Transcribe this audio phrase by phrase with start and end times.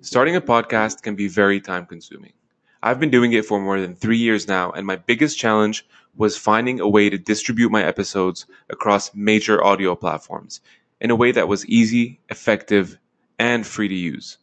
[0.00, 2.32] Starting a podcast can be very time consuming.
[2.80, 5.84] I've been doing it for more than three years now, and my biggest challenge
[6.16, 10.60] was finding a way to distribute my episodes across major audio platforms
[11.00, 12.96] in a way that was easy, effective,
[13.40, 14.38] and free to use.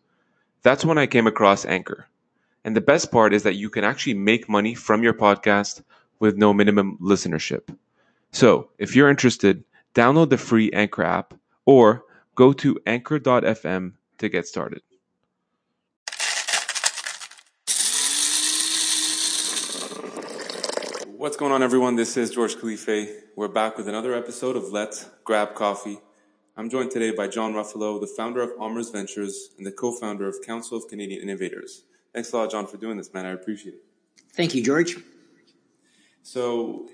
[0.61, 2.07] That's when I came across Anchor.
[2.65, 5.83] And the best part is that you can actually make money from your podcast
[6.19, 7.73] with no minimum listenership.
[8.33, 9.63] So if you're interested,
[9.93, 11.33] download the free Anchor app
[11.65, 12.03] or
[12.35, 14.81] go to anchor.fm to get started.
[21.25, 21.95] What's going on, everyone?
[21.95, 23.09] This is George Khalife.
[23.35, 25.97] We're back with another episode of Let's Grab Coffee.
[26.55, 30.35] I'm joined today by John Ruffolo, the founder of OMERS Ventures and the co-founder of
[30.45, 31.85] Council of Canadian Innovators.
[32.13, 33.25] Thanks a lot, John, for doing this, man.
[33.25, 33.83] I appreciate it.
[34.33, 34.97] Thank you, George.
[36.21, 36.89] So,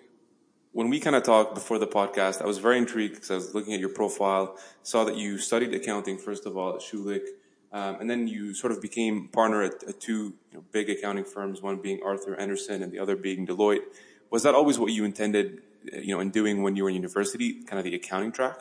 [0.72, 3.53] when we kind of talked before the podcast, I was very intrigued because I was
[3.53, 7.25] looking at your profile, saw that you studied accounting first of all at Schulich,
[7.73, 11.25] um, and then you sort of became partner at, at two you know, big accounting
[11.25, 13.83] firms, one being Arthur Andersen and the other being Deloitte.
[14.31, 15.61] Was that always what you intended,
[15.93, 18.57] you know, in doing when you were in university, kind of the accounting track?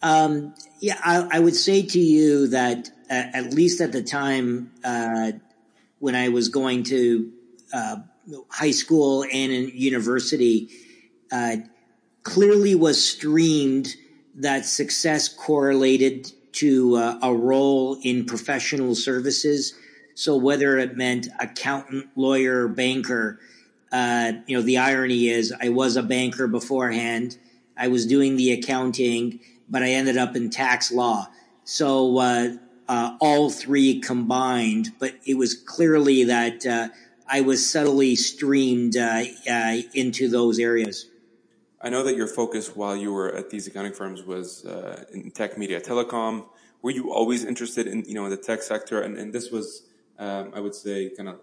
[0.00, 4.72] Um, yeah, I, I, would say to you that uh, at least at the time
[4.82, 5.32] uh,
[6.00, 7.32] when I was going to
[7.72, 7.96] uh,
[8.48, 10.70] high school and in university,
[11.30, 11.56] uh,
[12.24, 13.94] clearly was streamed
[14.36, 19.74] that success correlated to uh, a role in professional services.
[20.14, 23.38] So whether it meant accountant, lawyer, banker,
[23.92, 27.36] uh, you know, the irony is I was a banker beforehand.
[27.76, 31.28] I was doing the accounting, but I ended up in tax law.
[31.64, 32.56] So uh,
[32.88, 36.88] uh, all three combined, but it was clearly that uh,
[37.28, 41.08] I was subtly streamed uh, uh, into those areas.
[41.80, 44.64] I know that your focus while you were at these accounting firms was
[45.12, 46.46] in tech, media, telecom.
[46.80, 49.02] Were you always interested in you know in the tech sector?
[49.02, 49.82] And, and this was,
[50.18, 51.40] um, I would say, kind of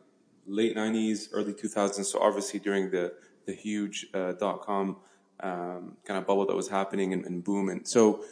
[0.49, 2.05] late 90s, early 2000s.
[2.05, 3.13] So obviously during the,
[3.45, 4.97] the huge uh, dot com
[5.39, 7.69] um, kind of bubble that was happening and, and boom.
[7.69, 8.23] And so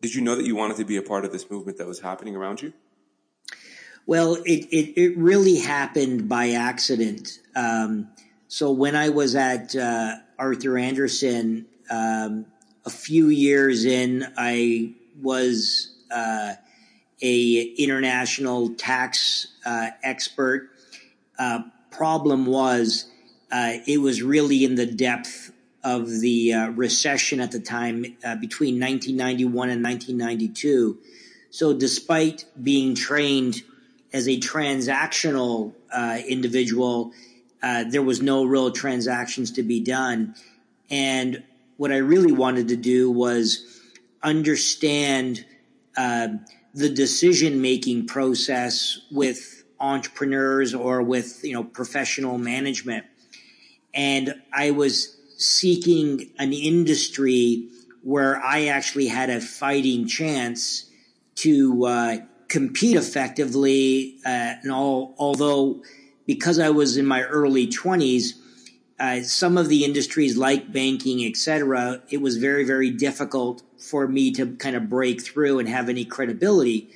[0.00, 2.00] did you know that you wanted to be a part of this movement that was
[2.00, 2.72] happening around you?
[4.06, 7.38] Well, it, it, it really happened by accident.
[7.54, 8.08] Um,
[8.48, 12.46] so when I was at uh, Arthur Andersen, um,
[12.84, 16.54] a few years in, I was uh,
[17.22, 20.69] a international tax uh, expert
[21.40, 23.06] uh, problem was
[23.50, 25.50] uh, it was really in the depth
[25.82, 30.98] of the uh, recession at the time uh, between 1991 and 1992.
[31.48, 33.62] So, despite being trained
[34.12, 37.12] as a transactional uh, individual,
[37.62, 40.34] there was no real transactions to be done.
[40.90, 41.42] And
[41.78, 43.80] what I really wanted to do was
[44.22, 45.46] understand
[45.96, 53.04] the decision making process with entrepreneurs or with you know professional management.
[53.94, 57.68] And i was seeking an industry
[58.02, 60.90] where i actually had a fighting chance
[61.34, 62.16] to uh,
[62.48, 65.82] compete effectively uh, and all, although
[66.26, 68.34] because i was in my early 20s
[69.00, 74.30] uh, some of the industries like banking etc it was very very difficult for me
[74.32, 76.88] to kind of break through and have any credibility.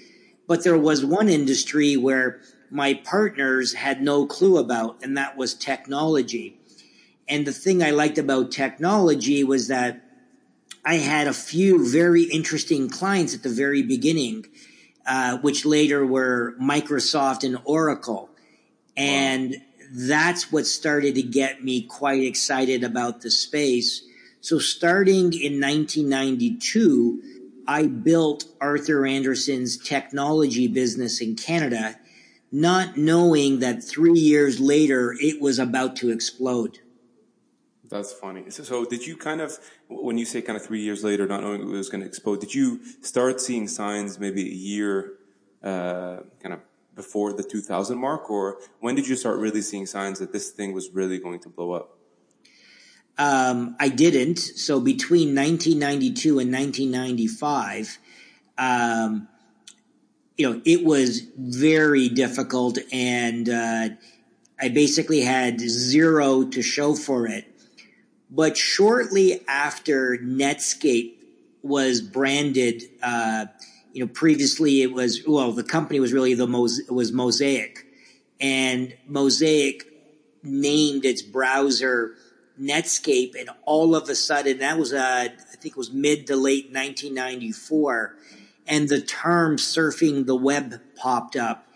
[0.47, 2.41] But there was one industry where
[2.75, 6.59] my partners had no clue about, and that was technology.
[7.29, 10.01] And the thing I liked about technology was that
[10.85, 14.47] I had a few very interesting clients at the very beginning,
[15.07, 18.29] uh, which later were Microsoft and Oracle.
[18.97, 19.59] And wow.
[19.93, 24.03] that's what started to get me quite excited about the space.
[24.41, 27.23] So starting in 1992,
[27.69, 32.01] I built Arthur Andersen's technology business in Canada
[32.55, 36.79] not knowing that three years later it was about to explode.
[37.91, 38.49] That's funny.
[38.51, 41.43] So, so, did you kind of, when you say kind of three years later, not
[41.43, 45.15] knowing it was going to explode, did you start seeing signs maybe a year
[45.63, 46.61] uh, kind of
[46.95, 50.73] before the 2000 mark, or when did you start really seeing signs that this thing
[50.73, 51.99] was really going to blow up?
[53.19, 54.39] Um, I didn't.
[54.39, 57.99] So between 1992 and 1995,
[58.59, 59.29] um,
[60.37, 63.89] you know, it was very difficult and, uh,
[64.61, 67.45] I basically had zero to show for it.
[68.31, 71.15] But shortly after Netscape
[71.63, 73.47] was branded, uh,
[73.93, 77.87] you know, previously it was, well, the company was really the Mos- was Mosaic
[78.41, 79.87] and Mosaic
[80.43, 82.15] named its browser
[82.61, 83.39] Netscape.
[83.39, 86.73] And all of a sudden that was, uh, I think it was mid to late
[86.73, 88.17] 1994
[88.67, 91.67] and the term surfing the web popped up.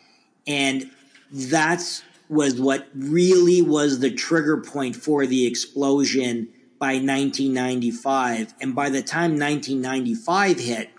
[0.46, 0.90] And
[1.31, 6.49] that's was what really was the trigger point for the explosion
[6.79, 8.55] by 1995.
[8.61, 10.90] And by the time 1995 hit,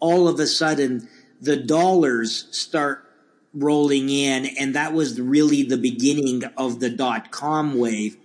[0.00, 1.08] all of a sudden
[1.40, 3.04] the dollars start
[3.52, 4.46] rolling in.
[4.58, 8.16] And that was really the beginning of the dot com wave.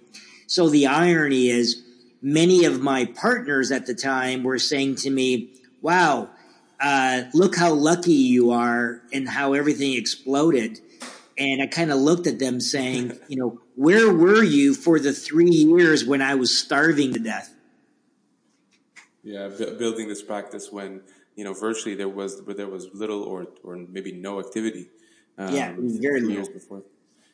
[0.47, 1.83] So the irony is
[2.21, 5.49] many of my partners at the time were saying to me,
[5.81, 6.29] wow,
[6.83, 10.79] uh, look how lucky you are and how everything exploded.
[11.37, 15.13] And I kind of looked at them saying, you know, where were you for the
[15.13, 17.55] three years when I was starving to death?
[19.23, 21.01] Yeah, building this practice when
[21.37, 24.89] you know virtually there was there was little or or maybe no activity.
[25.37, 26.35] Um, yeah, very little.
[26.35, 26.83] years before.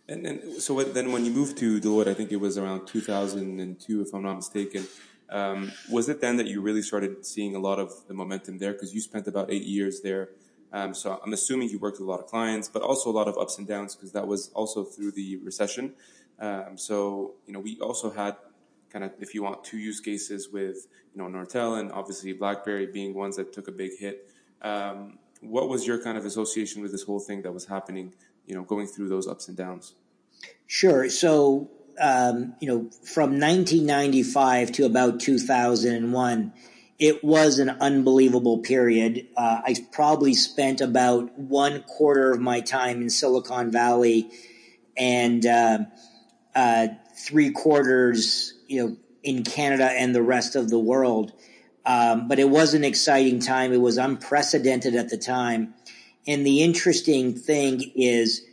[0.07, 2.87] And, and so what, then when you moved to Deloitte, I think it was around
[2.87, 4.87] 2002, if I'm not mistaken.
[5.31, 8.73] Um, was it then that you really started seeing a lot of the momentum there?
[8.73, 10.29] Because you spent about eight years there.
[10.71, 13.27] Um, so I'm assuming you worked with a lot of clients, but also a lot
[13.27, 15.93] of ups and downs because that was also through the recession.
[16.39, 18.35] Um, so, you know, we also had
[18.91, 22.87] kind of, if you want, two use cases with, you know, Nortel and obviously BlackBerry
[22.87, 24.29] being ones that took a big hit.
[24.61, 28.13] Um, what was your kind of association with this whole thing that was happening,
[28.45, 29.95] you know, going through those ups and downs?
[30.67, 31.09] Sure.
[31.09, 36.53] So, um, you know, from 1995 to about 2001,
[36.97, 39.27] it was an unbelievable period.
[39.35, 44.29] Uh, I probably spent about one quarter of my time in Silicon Valley
[44.97, 45.79] and uh,
[46.55, 51.31] uh, three quarters, you know, in Canada and the rest of the world.
[51.85, 53.71] Um, but it was an exciting time.
[53.73, 55.73] It was unprecedented at the time.
[56.27, 58.45] And the interesting thing is,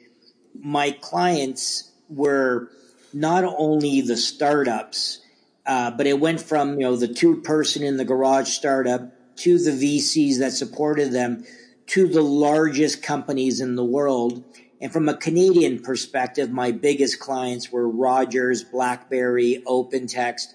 [0.59, 2.71] my clients were
[3.13, 5.21] not only the startups,
[5.67, 9.59] uh, but it went from you know the two person in the garage startup to
[9.59, 11.45] the VCs that supported them
[11.87, 14.45] to the largest companies in the world.
[14.81, 20.49] And from a Canadian perspective, my biggest clients were Rogers, BlackBerry, OpenText.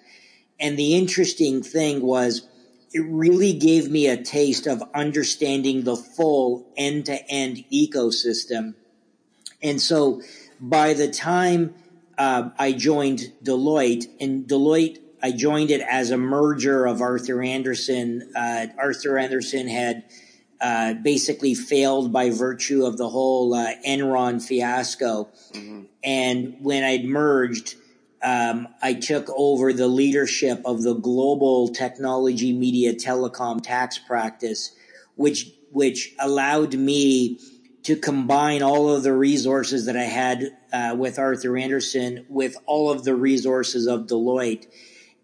[0.59, 2.47] And the interesting thing was
[2.93, 8.75] it really gave me a taste of understanding the full end to end ecosystem.
[9.63, 10.21] And so
[10.59, 11.73] by the time
[12.17, 18.31] uh, I joined Deloitte, and Deloitte, I joined it as a merger of Arthur Andersen.
[18.35, 20.03] Uh, Arthur Andersen had
[20.59, 25.29] uh, basically failed by virtue of the whole uh, Enron fiasco.
[25.53, 25.83] Mm-hmm.
[26.03, 27.75] And when I'd merged,
[28.23, 34.75] um, I took over the leadership of the global technology, media, telecom tax practice,
[35.15, 37.39] which which allowed me
[37.83, 42.89] to combine all of the resources that I had uh, with Arthur Andersen with all
[42.91, 44.67] of the resources of Deloitte.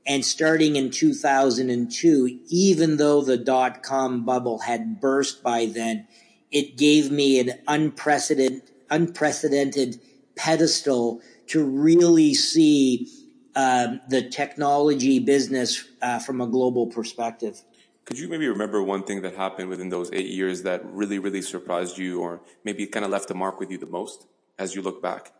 [0.05, 6.07] And starting in 2002, even though the dot com bubble had burst by then,
[6.51, 9.99] it gave me an unprecedented, unprecedented
[10.35, 13.07] pedestal to really see
[13.55, 17.61] um, the technology business uh, from a global perspective.
[18.05, 21.41] Could you maybe remember one thing that happened within those eight years that really, really
[21.41, 24.27] surprised you, or maybe kind of left a mark with you the most
[24.57, 25.33] as you look back?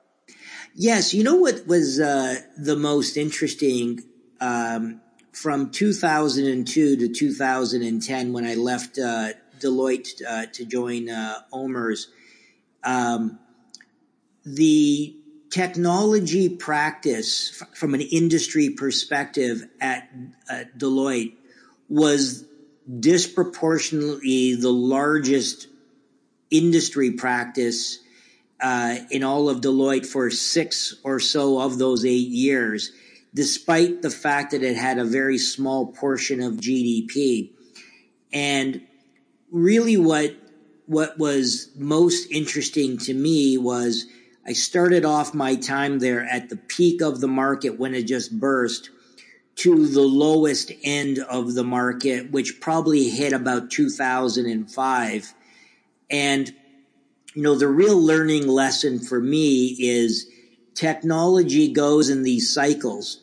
[0.76, 4.04] Yes, you know what was uh, the most interesting
[4.40, 9.30] um, from 2002 to 2010 when I left uh,
[9.60, 12.08] Deloitte uh, to join uh, OMERS.
[12.84, 13.40] Um,
[14.46, 15.16] the
[15.50, 20.10] technology practice f- from an industry perspective at
[20.78, 21.34] Deloitte
[21.90, 22.46] was
[23.00, 25.68] disproportionately the largest
[26.50, 28.00] industry practice
[28.60, 32.92] uh, in all of Deloitte for six or so of those eight years,
[33.34, 37.52] despite the fact that it had a very small portion of GDP.
[38.34, 38.82] And
[39.52, 40.36] really, what
[40.88, 44.06] what was most interesting to me was
[44.48, 48.40] I started off my time there at the peak of the market when it just
[48.40, 48.90] burst
[49.58, 55.34] to the lowest end of the market, which probably hit about 2005.
[56.10, 56.56] And,
[57.38, 60.28] you know, the real learning lesson for me is
[60.74, 63.22] technology goes in these cycles.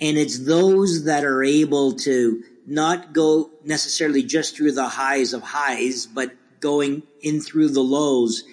[0.00, 5.42] And it's those that are able to not go necessarily just through the highs of
[5.42, 6.30] highs, but
[6.60, 8.44] going in through the lows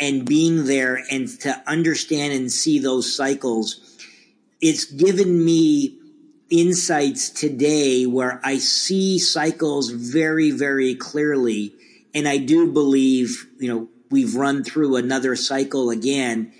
[0.00, 3.96] and being there and to understand and see those cycles.
[4.60, 5.96] It's given me
[6.50, 11.72] insights today where I see cycles very, very clearly.
[12.12, 16.52] And I do believe, you know, we've run through another cycle again.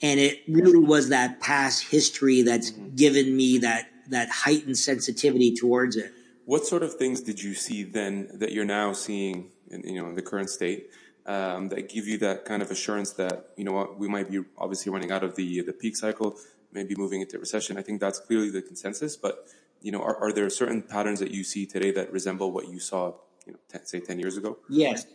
[0.00, 2.96] And it really was that past history that's mm-hmm.
[2.96, 6.12] given me that, that heightened sensitivity towards it.
[6.44, 10.08] What sort of things did you see then that you're now seeing in, you know,
[10.08, 10.90] in the current state.
[11.24, 14.40] Um, that give you that kind of assurance that you know what we might be
[14.58, 16.36] obviously running out of the the peak cycle,
[16.72, 17.78] maybe moving into recession.
[17.78, 19.16] I think that's clearly the consensus.
[19.16, 19.46] But
[19.80, 22.80] you know, are, are there certain patterns that you see today that resemble what you
[22.80, 23.14] saw,
[23.46, 24.58] you know, ten, say ten years ago?
[24.68, 25.06] Yes.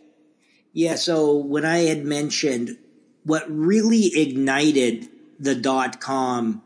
[0.78, 0.94] Yeah.
[0.94, 2.78] So when I had mentioned
[3.24, 5.08] what really ignited
[5.40, 6.62] the dot com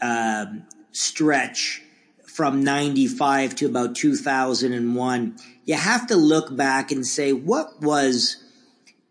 [0.00, 1.82] um, stretch
[2.26, 5.36] from 95 to about 2001,
[5.66, 8.42] you have to look back and say, what was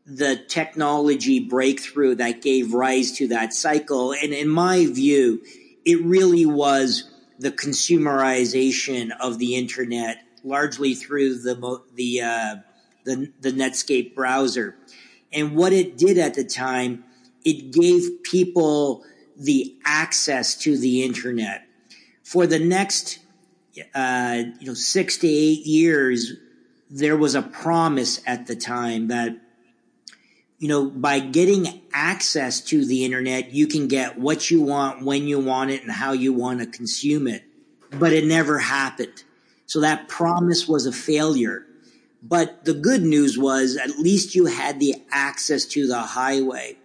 [0.08, 4.14] the technology breakthrough that gave rise to that cycle?
[4.14, 5.44] And in my view,
[5.86, 12.56] it really was the consumerization of the internet, largely through the, the, uh,
[13.06, 14.76] the, the Netscape browser.
[15.32, 17.04] And what it did at the time,
[17.44, 19.04] it gave people
[19.38, 21.68] the access to the internet
[22.24, 23.20] for the next
[23.94, 26.34] uh, you know six to eight years,
[26.90, 29.38] there was a promise at the time that
[30.58, 35.28] you know by getting access to the internet, you can get what you want when
[35.28, 37.44] you want it and how you want to consume it.
[37.92, 39.24] But it never happened.
[39.68, 41.66] So that promise was a failure.
[42.26, 46.78] But the good news was at least you had the access to the highway.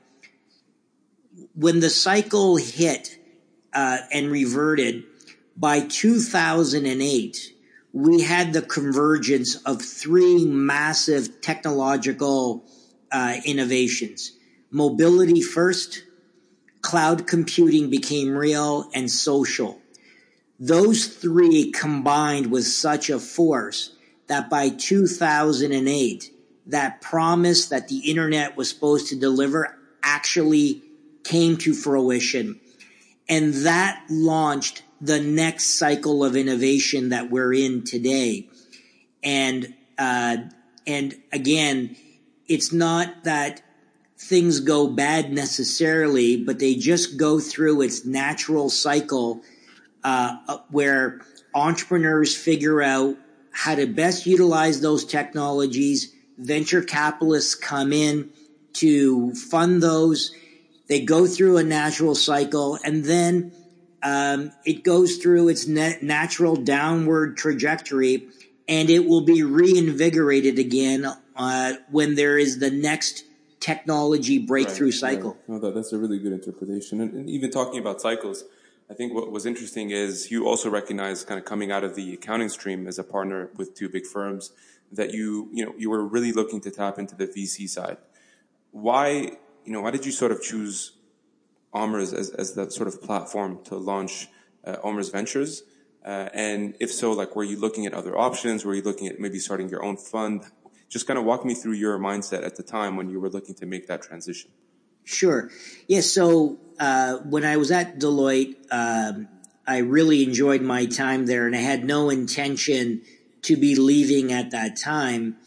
[1.55, 3.17] When the cycle hit
[3.73, 5.05] uh, and reverted,
[5.57, 7.53] by 2008,
[7.93, 12.65] we had the convergence of three massive technological
[13.13, 14.33] uh, innovations.
[14.73, 16.03] Mobility first,
[16.83, 19.81] cloud computing became real, and social.
[20.59, 23.93] Those three combined with such a force
[24.29, 26.33] that by 2008,
[26.67, 30.83] that promise that the internet was supposed to deliver actually
[31.25, 32.61] came to fruition.
[33.29, 38.49] And that launched the next cycle of innovation that we're in today.
[39.23, 40.39] And, uh,
[40.87, 41.97] and again,
[42.47, 43.63] it's not that
[44.19, 49.43] things go bad necessarily, but they just go through its natural cycle,
[50.03, 51.21] uh, where
[51.55, 53.17] entrepreneurs figure out
[53.53, 56.13] how to best utilize those technologies.
[56.37, 58.31] Venture capitalists come in
[58.75, 60.33] to fund those.
[60.89, 63.53] They go through a natural cycle and then
[64.03, 68.29] um, it goes through its natural downward trajectory
[68.69, 73.25] and it will be reinvigorated again uh, when there is the next
[73.61, 75.39] technology breakthrough right, cycle.
[75.47, 75.61] Right.
[75.61, 77.01] That, that's a really good interpretation.
[77.01, 78.45] And, and, even talking about cycles,
[78.91, 82.15] I think what was interesting is you also recognize kind of coming out of the
[82.15, 84.53] accounting stream as a partner with two big firms
[84.91, 87.99] that you, you know, you were really looking to tap into the VC side.
[88.71, 89.11] Why,
[89.65, 90.93] you know, why did you sort of choose
[91.75, 94.29] OMERS as, as the sort of platform to launch
[94.65, 95.65] uh, OMERS Ventures?
[96.03, 98.65] Uh, and if so, like, were you looking at other options?
[98.65, 100.45] Were you looking at maybe starting your own fund?
[100.89, 103.55] Just kind of walk me through your mindset at the time when you were looking
[103.57, 104.51] to make that transition.
[105.09, 105.51] Sure.
[105.87, 106.03] Yeah.
[106.03, 109.27] So uh, when I was at Deloitte, um,
[109.67, 113.01] I really enjoyed my time there, and I had no intention
[113.43, 115.39] to be leaving at that time.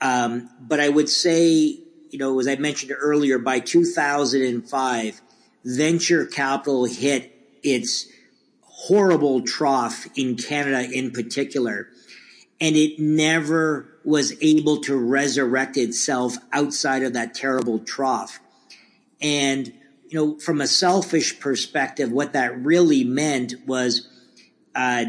[0.00, 1.78] Um, but I would say,
[2.10, 5.20] you know, as I mentioned earlier, by 2005,
[5.64, 8.08] venture capital hit its
[8.62, 11.88] horrible trough in Canada in particular.
[12.60, 18.40] And it never was able to resurrect itself outside of that terrible trough.
[19.20, 19.72] And,
[20.08, 24.08] you know, from a selfish perspective, what that really meant was
[24.74, 25.04] uh,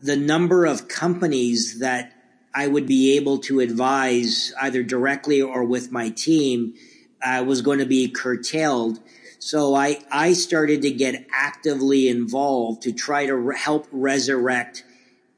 [0.00, 2.12] the number of companies that
[2.54, 6.74] I would be able to advise either directly or with my team
[7.22, 9.00] uh, was going to be curtailed.
[9.38, 14.84] So I, I started to get actively involved to try to re- help resurrect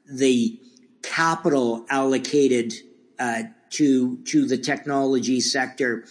[0.09, 0.59] the
[1.01, 2.73] capital allocated
[3.19, 6.05] uh, to to the technology sector,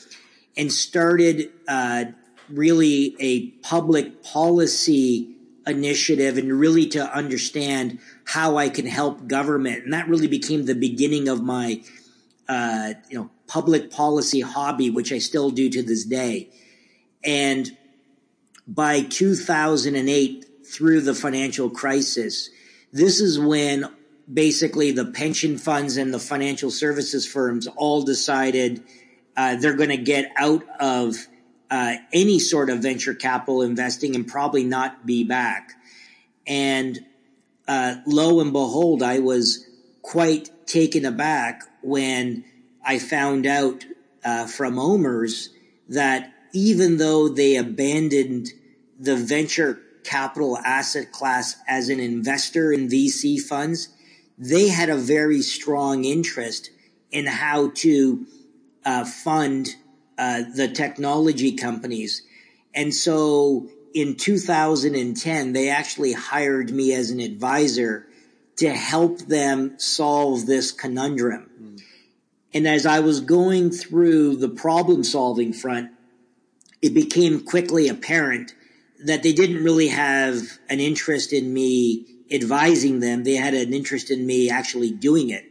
[0.56, 2.06] and started uh,
[2.48, 5.34] really a public policy
[5.66, 10.74] initiative, and really to understand how I can help government, and that really became the
[10.74, 11.82] beginning of my
[12.48, 16.50] uh, you know public policy hobby, which I still do to this day,
[17.24, 17.76] and
[18.66, 22.50] by 2008 through the financial crisis.
[22.92, 23.86] This is when
[24.32, 28.82] basically the pension funds and the financial services firms all decided
[29.36, 31.16] uh, they're going to get out of
[31.70, 35.72] uh, any sort of venture capital investing and probably not be back.
[36.46, 37.04] And
[37.66, 39.66] uh, lo and behold, I was
[40.02, 42.44] quite taken aback when
[42.84, 43.84] I found out
[44.24, 45.48] uh, from OMERS
[45.88, 48.48] that even though they abandoned
[48.98, 53.88] the venture capital asset class as an investor in VC funds,
[54.38, 56.70] they had a very strong interest
[57.10, 58.26] in how to
[58.86, 59.74] uh, fund
[60.16, 62.22] uh, the technology companies.
[62.74, 68.06] And so in 2010, they actually hired me as an advisor
[68.58, 71.50] to help them solve this conundrum.
[71.60, 71.82] Mm.
[72.54, 75.90] And as I was going through the problem solving front,
[76.80, 78.54] it became quickly apparent
[79.04, 83.24] that they didn't really have an interest in me advising them.
[83.24, 85.44] They had an interest in me actually doing it.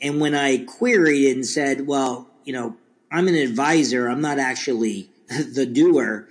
[0.00, 2.76] And when I queried and said, well, you know,
[3.12, 6.28] I'm an advisor, I'm not actually the doer,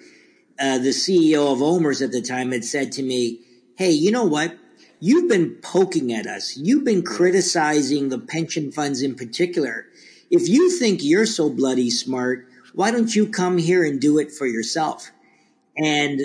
[0.60, 3.42] uh, the CEO of OMERS at the time had said to me,
[3.78, 4.58] Hey, you know what?
[5.02, 6.56] You've been poking at us.
[6.56, 9.88] You've been criticizing the pension funds in particular.
[10.32, 14.32] If you think you're so bloody smart, why don't you come here and do it
[14.32, 15.12] for yourself?
[15.78, 16.22] And,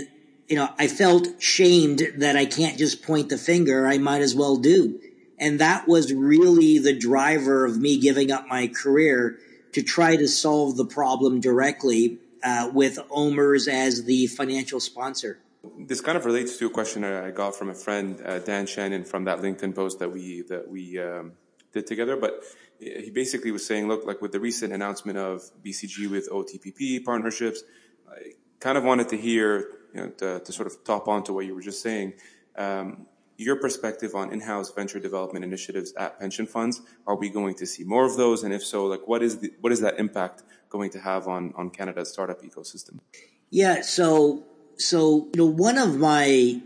[0.49, 3.89] you know, I felt shamed that I can't just point the finger.
[3.89, 5.01] I might as well do.
[5.41, 9.39] And that was really the driver of me giving up my career
[9.73, 15.39] to try to solve the problem directly uh, with OMERS as the financial sponsor.
[15.79, 19.05] This kind of relates to a question I got from a friend, uh, Dan Shannon,
[19.05, 21.33] from that LinkedIn post that we that we um,
[21.73, 22.17] did together.
[22.17, 22.43] But
[22.79, 27.63] he basically was saying, look, like with the recent announcement of BCG with OTPP partnerships,
[28.11, 31.35] I kind of wanted to hear, you know, to, to sort of top on to
[31.35, 32.15] what you were just saying.
[32.57, 33.07] Um,
[33.41, 36.83] your perspective on in-house venture development initiatives at pension funds.
[37.07, 38.43] Are we going to see more of those?
[38.45, 41.55] And if so, like what is the, what is that impact going to have on,
[41.57, 43.01] on Canada's startup ecosystem?
[43.49, 43.81] Yeah.
[43.81, 44.45] So,
[44.77, 46.61] so, you know, one of my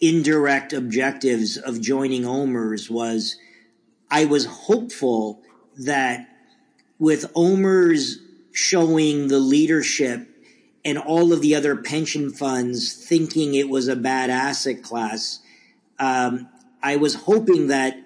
[0.00, 3.36] indirect objectives of joining OMERS was
[4.10, 5.42] I was hopeful
[5.78, 6.28] that
[6.98, 8.16] with OMERS
[8.52, 10.28] showing the leadership
[10.84, 15.40] and all of the other pension funds thinking it was a bad asset class,
[15.98, 16.48] um,
[16.82, 17.96] I was hoping that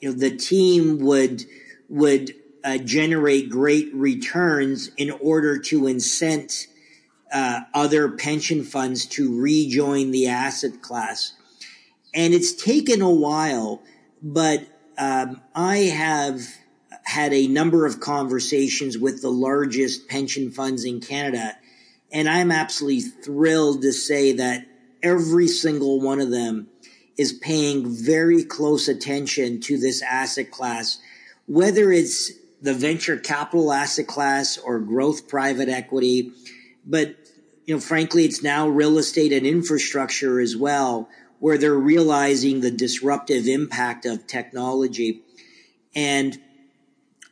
[0.00, 1.44] you know the team would
[1.88, 6.66] would uh, generate great returns in order to incent
[7.32, 11.34] uh, other pension funds to rejoin the asset class.
[12.14, 13.82] And it's taken a while,
[14.22, 14.66] but
[14.98, 16.42] um, I have
[17.04, 21.56] had a number of conversations with the largest pension funds in Canada,
[22.12, 24.66] and I'm absolutely thrilled to say that
[25.02, 26.68] every single one of them
[27.16, 30.98] is paying very close attention to this asset class,
[31.46, 36.32] whether it's the venture capital asset class or growth private equity.
[36.86, 37.16] But,
[37.66, 42.70] you know, frankly, it's now real estate and infrastructure as well, where they're realizing the
[42.70, 45.22] disruptive impact of technology.
[45.94, 46.38] And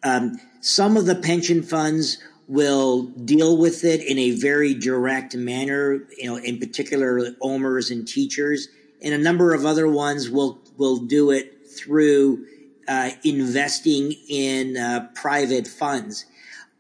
[0.03, 6.05] um, some of the pension funds will deal with it in a very direct manner,
[6.17, 8.69] you know, in particular, OMERS and teachers
[9.03, 12.47] and a number of other ones will will do it through
[12.87, 16.25] uh, investing in uh, private funds.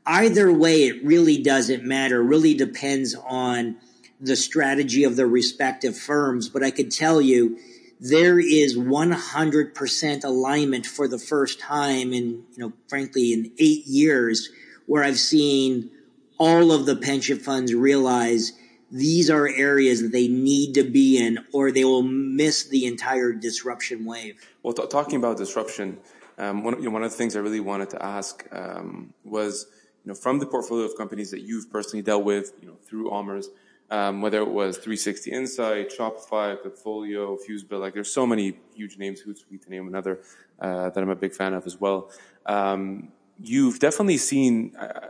[0.06, 2.22] Either way, it really doesn't matter.
[2.22, 3.76] Really depends on
[4.20, 6.48] the strategy of the respective firms.
[6.48, 7.58] But I could tell you,
[8.00, 14.48] there is 100% alignment for the first time in, you know, frankly, in eight years,
[14.86, 15.90] where I've seen
[16.38, 18.52] all of the pension funds realize
[18.90, 23.32] these are areas that they need to be in or they will miss the entire
[23.32, 24.40] disruption wave.
[24.62, 25.98] Well, t- talking about disruption,
[26.38, 29.66] um, one, you know, one of the things I really wanted to ask um, was,
[30.04, 33.10] you know, from the portfolio of companies that you've personally dealt with, you know, through
[33.10, 33.46] OMERS,
[33.90, 39.22] um, whether it was 360 Insight, Shopify, Portfolio, Fusebill, like there's so many huge names,
[39.22, 40.20] Hootsuite to name another,
[40.60, 42.10] uh, that I'm a big fan of as well.
[42.46, 45.08] Um, you've definitely seen, uh,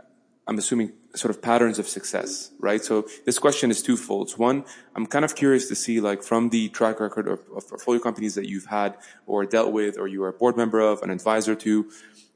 [0.49, 2.83] I'm assuming sort of patterns of success, right?
[2.83, 4.31] So this question is twofold.
[4.31, 8.01] One, I'm kind of curious to see like from the track record of, of portfolio
[8.01, 11.11] companies that you've had or dealt with or you are a board member of, an
[11.11, 11.91] advisor to,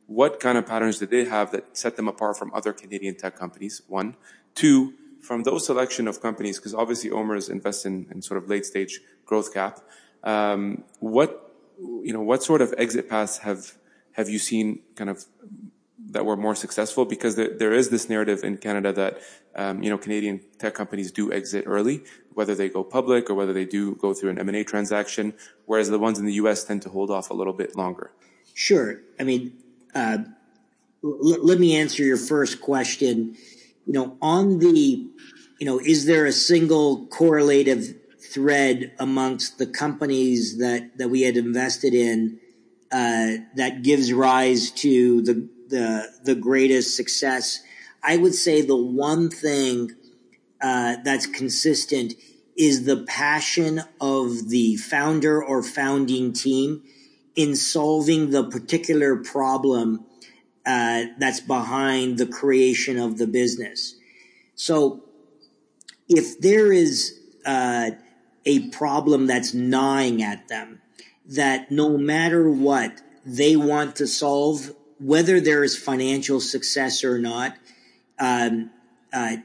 [0.05, 3.35] what kind of patterns did they have that set them apart from other Canadian tech
[3.35, 3.81] companies?
[3.87, 4.15] One.
[4.53, 8.65] Two, from those selection of companies, because obviously OMERS invests in, in sort of late
[8.65, 9.79] stage growth cap,
[10.23, 13.73] um, what, you know, what sort of exit paths have,
[14.11, 15.25] have you seen kind of
[16.09, 19.21] that were more successful because there, there is this narrative in Canada that
[19.55, 23.53] um, you know Canadian tech companies do exit early, whether they go public or whether
[23.53, 25.33] they do go through an M and A transaction,
[25.65, 26.63] whereas the ones in the U.S.
[26.63, 28.11] tend to hold off a little bit longer.
[28.53, 29.01] Sure.
[29.19, 29.53] I mean,
[29.95, 30.19] uh,
[31.03, 33.35] l- let me answer your first question.
[33.85, 35.07] You know, on the,
[35.59, 41.37] you know, is there a single correlative thread amongst the companies that that we had
[41.37, 42.39] invested in
[42.91, 47.61] uh, that gives rise to the the the greatest success.
[48.01, 49.91] I would say the one thing
[50.61, 52.13] uh, that's consistent
[52.55, 56.83] is the passion of the founder or founding team
[57.35, 60.05] in solving the particular problem
[60.65, 63.95] uh, that's behind the creation of the business.
[64.55, 65.03] So
[66.07, 67.91] if there is uh,
[68.45, 70.81] a problem that's gnawing at them,
[71.25, 77.55] that no matter what they want to solve, whether there is financial success or not,
[78.19, 78.71] um,
[79.11, 79.35] uh,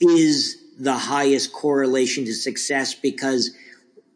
[0.00, 3.50] is the highest correlation to success because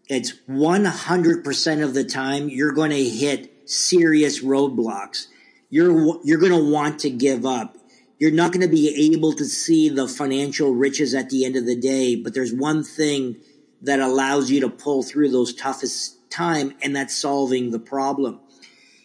[0.09, 5.27] it's 100% of the time you're going to hit serious roadblocks.
[5.71, 7.79] You're, you're going to want to give up.
[8.19, 11.67] You're not going to be able to see the financial riches at the end of
[11.67, 13.37] the day, but there's one thing
[13.81, 18.39] that allows you to pull through those toughest time, and that's solving the problem.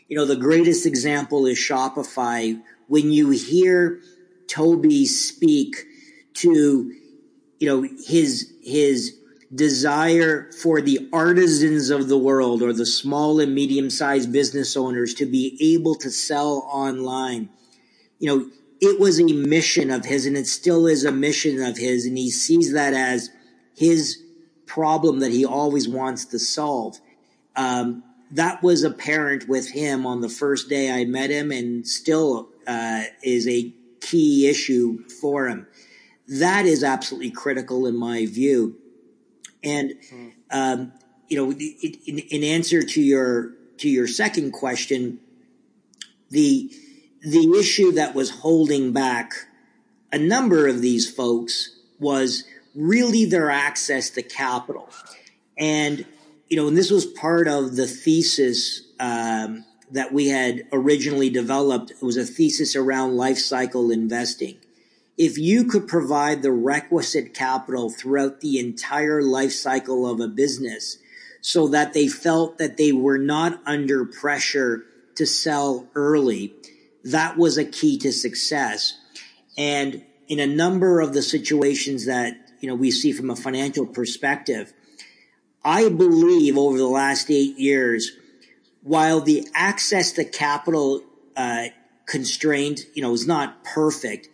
[0.07, 2.61] You know, the greatest example is Shopify.
[2.87, 3.99] When you hear
[4.47, 5.75] Toby speak
[6.35, 6.93] to,
[7.59, 9.17] you know, his, his
[9.53, 15.13] desire for the artisans of the world or the small and medium sized business owners
[15.15, 17.49] to be able to sell online,
[18.19, 21.77] you know, it was a mission of his and it still is a mission of
[21.77, 22.05] his.
[22.05, 23.29] And he sees that as
[23.75, 24.23] his
[24.65, 26.99] problem that he always wants to solve.
[27.55, 32.49] Um, that was apparent with him on the first day I met him and still
[32.67, 35.67] uh, is a key issue for him.
[36.27, 38.77] That is absolutely critical in my view.
[39.63, 39.93] And,
[40.51, 40.91] um,
[41.29, 45.19] you know, in, in answer to your, to your second question,
[46.29, 46.69] the,
[47.21, 49.31] the issue that was holding back
[50.11, 52.43] a number of these folks was
[52.75, 54.89] really their access to capital.
[55.57, 56.05] And,
[56.49, 61.91] you know, and this was part of the thesis um, that we had originally developed.
[61.91, 64.57] It was a thesis around life cycle investing.
[65.17, 70.97] If you could provide the requisite capital throughout the entire life cycle of a business
[71.41, 76.53] so that they felt that they were not under pressure to sell early,
[77.03, 78.99] that was a key to success.
[79.57, 83.85] And in a number of the situations that you know, we see from a financial
[83.85, 84.73] perspective.
[85.67, 88.13] I believe over the last eight years,
[88.83, 91.03] while the access to capital
[91.35, 91.65] uh,
[92.05, 94.29] constraint, you know, is not perfect,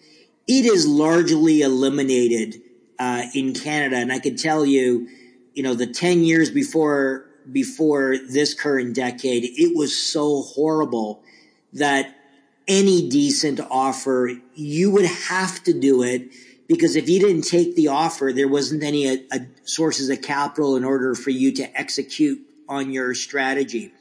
[0.47, 2.61] it is largely eliminated
[2.99, 3.95] uh, in Canada.
[3.95, 5.07] And I can tell you,
[5.55, 11.23] you know, the ten years before before this current decade, it was so horrible
[11.73, 12.15] that
[12.67, 16.29] any decent offer, you would have to do it
[16.67, 20.75] because if you didn't take the offer, there wasn't any uh, uh, sources of capital
[20.75, 23.91] in order for you to execute on your strategy.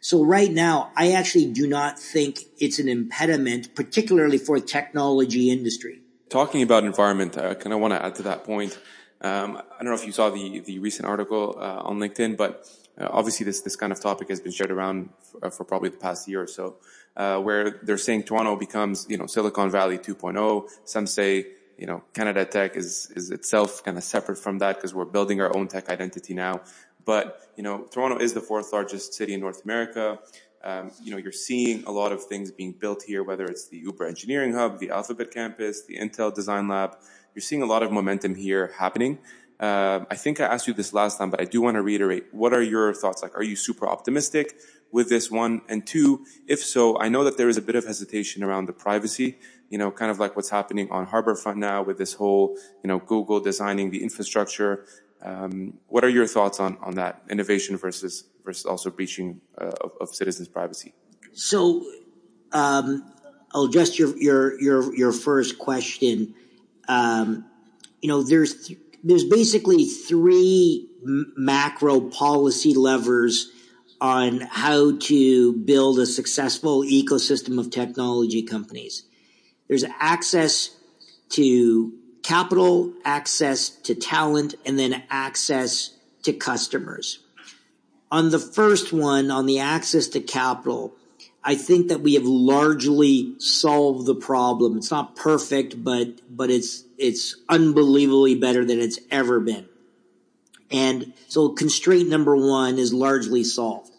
[0.00, 6.00] So right now, I actually do not think it's an impediment, particularly for technology industry.
[6.30, 8.78] Talking about environment, I kind of want to add to that point.
[9.20, 12.68] Um, I don't know if you saw the the recent article uh, on LinkedIn, but
[13.00, 15.88] uh, obviously this this kind of topic has been shared around for, uh, for probably
[15.88, 16.76] the past year or so,
[17.16, 20.68] uh, where they're saying Toronto becomes you know Silicon Valley 2.0.
[20.84, 21.46] Some say
[21.78, 25.40] you know, Canada Tech is, is itself kind of separate from that because we're building
[25.40, 26.60] our own tech identity now.
[27.04, 30.18] But, you know, Toronto is the fourth largest city in North America.
[30.62, 33.78] Um, you know, you're seeing a lot of things being built here, whether it's the
[33.78, 36.96] Uber Engineering Hub, the Alphabet Campus, the Intel Design Lab.
[37.34, 39.18] You're seeing a lot of momentum here happening.
[39.60, 42.26] Uh, I think I asked you this last time, but I do want to reiterate.
[42.32, 43.22] What are your thoughts?
[43.22, 44.56] Like, are you super optimistic
[44.92, 45.62] with this one?
[45.68, 48.72] And two, if so, I know that there is a bit of hesitation around the
[48.72, 52.88] privacy you know, kind of like what's happening on Harborfront now with this whole, you
[52.88, 54.86] know, Google designing the infrastructure.
[55.22, 59.92] Um, what are your thoughts on, on that innovation versus versus also breaching uh, of,
[60.00, 60.94] of, citizens' privacy?
[61.32, 61.84] So,
[62.52, 63.12] um,
[63.52, 66.34] I'll address your your your your first question.
[66.86, 67.46] Um,
[68.00, 73.50] you know, there's th- there's basically three m- macro policy levers
[74.00, 79.07] on how to build a successful ecosystem of technology companies.
[79.68, 80.70] There's access
[81.30, 85.90] to capital, access to talent, and then access
[86.22, 87.20] to customers.
[88.10, 90.94] On the first one, on the access to capital,
[91.44, 94.78] I think that we have largely solved the problem.
[94.78, 99.68] It's not perfect, but but it's it's unbelievably better than it's ever been.
[100.70, 103.92] And so constraint number one is largely solved.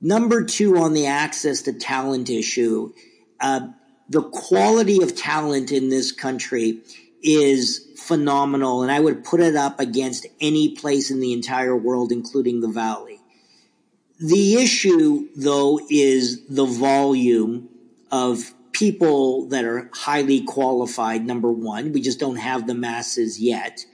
[0.00, 2.92] Number two on the access to talent issue,
[3.38, 3.68] uh,
[4.12, 6.80] the quality of talent in this country
[7.22, 12.12] is phenomenal, and I would put it up against any place in the entire world,
[12.12, 13.20] including the Valley.
[14.20, 17.70] The issue, though, is the volume
[18.10, 21.92] of people that are highly qualified, number one.
[21.92, 23.86] We just don't have the masses yet.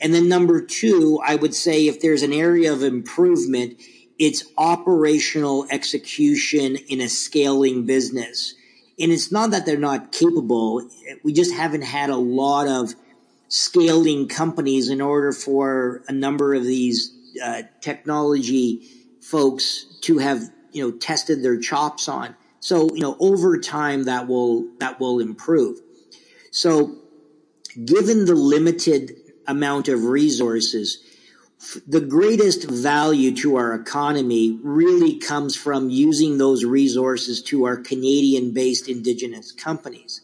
[0.00, 3.80] And then number two, I would say if there's an area of improvement,
[4.18, 8.56] it's operational execution in a scaling business
[9.00, 10.88] And it's not that they're not capable.
[11.24, 12.94] We just haven't had a lot of
[13.48, 18.88] scaling companies in order for a number of these uh, technology
[19.20, 22.36] folks to have you know tested their chops on.
[22.60, 25.80] So you know over time that will that will improve.
[26.50, 26.96] So
[27.84, 29.12] given the limited
[29.46, 31.02] amount of resources,
[31.86, 38.52] the greatest value to our economy really comes from using those resources to our Canadian
[38.52, 40.22] based Indigenous companies.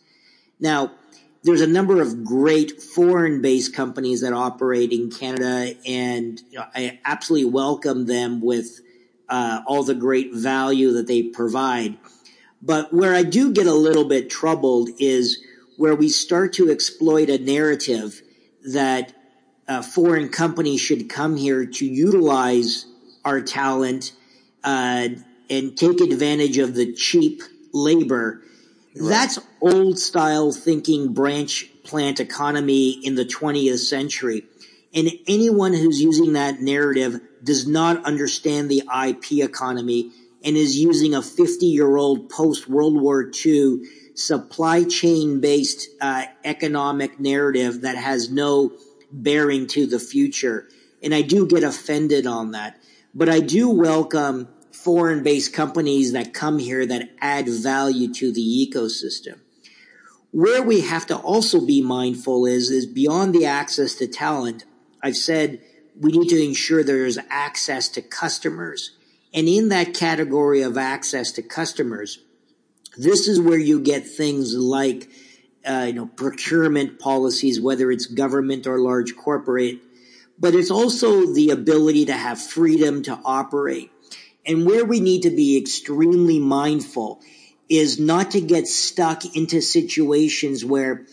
[0.59, 0.93] Now,
[1.43, 6.67] there's a number of great foreign based companies that operate in Canada, and you know,
[6.75, 8.81] I absolutely welcome them with
[9.29, 11.99] uh, all the great value that they provide.
[12.63, 15.39] But where I do get a little bit troubled is
[15.77, 18.23] where we start to exploit a narrative
[18.73, 19.13] that
[19.69, 22.87] uh, foreign companies should come here to utilize
[23.25, 24.13] our talent
[24.65, 25.09] uh,
[25.51, 28.43] and take advantage of the cheap labor.
[28.95, 29.09] Right.
[29.09, 34.45] That's old style thinking branch plant economy in the 20th century.
[34.95, 41.15] And anyone who's using that narrative does not understand the IP economy and is using
[41.15, 43.83] a 50 year old post World War II
[44.15, 48.73] supply chain based uh, economic narrative that has no
[49.11, 50.69] bearing to the future.
[51.03, 52.81] And I do get offended on that.
[53.15, 58.41] But I do welcome foreign based companies that come here that add value to the
[58.41, 59.41] ecosystem.
[60.33, 64.65] Where we have to also be mindful is, is beyond the access to talent.
[65.03, 65.61] I've said
[65.99, 68.97] we need to ensure there's access to customers.
[69.33, 72.19] And in that category of access to customers,
[72.97, 75.09] this is where you get things like
[75.67, 79.79] uh, you know, procurement policies, whether it's government or large corporate,
[80.39, 83.91] but it's also the ability to have freedom to operate.
[84.45, 87.21] And where we need to be extremely mindful
[87.69, 91.07] is not to get stuck into situations where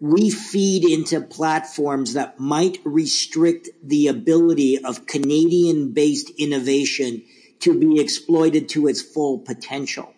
[0.00, 7.24] we feed into platforms that might restrict the ability of Canadian based innovation
[7.60, 10.14] to be exploited to its full potential.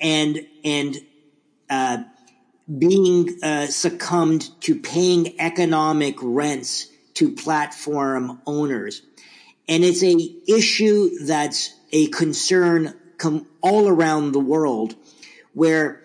[0.00, 0.96] And, and,
[1.70, 2.02] uh,
[2.66, 9.02] being uh, succumbed to paying economic rents to platform owners.
[9.68, 14.94] And it's a issue that's a concern com- all around the world
[15.54, 16.02] where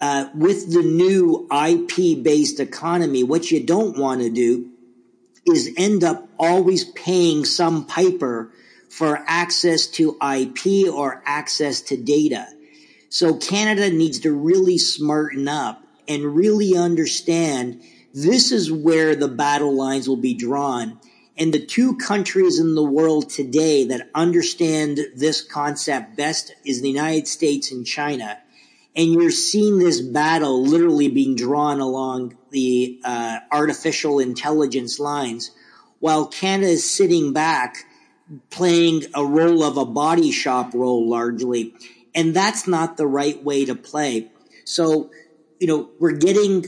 [0.00, 4.70] uh, with the new IP based economy, what you don't want to do
[5.46, 8.52] is end up always paying some piper
[8.88, 12.46] for access to IP or access to data.
[13.10, 17.82] So Canada needs to really smarten up and really understand
[18.14, 20.98] this is where the battle lines will be drawn.
[21.36, 26.88] And the two countries in the world today that understand this concept best is the
[26.88, 28.38] United States and China.
[28.96, 35.52] And you're seeing this battle literally being drawn along the uh, artificial intelligence lines,
[36.00, 37.84] while Canada is sitting back
[38.50, 41.74] playing a role of a body shop role largely.
[42.14, 44.30] And that's not the right way to play.
[44.64, 45.10] So
[45.58, 46.66] you know, we're getting